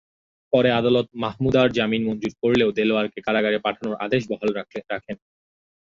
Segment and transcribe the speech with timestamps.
[0.53, 4.49] পরে আদালত মাহমুদার জামিন মঞ্জুর করলেও দেলোয়ারকে কারাগারে পাঠানোর আদেশ বহাল
[4.55, 5.17] রাখেন।